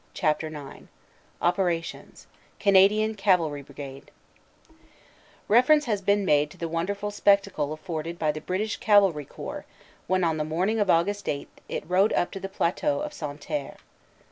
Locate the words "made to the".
6.25-6.67